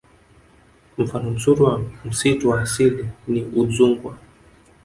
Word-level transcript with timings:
Mfano 0.97 1.31
mzuri 1.31 1.61
wa 1.61 1.81
msitu 2.05 2.49
wa 2.49 2.61
asili 2.61 3.09
ni 3.27 3.41
udzungwa 3.43 4.17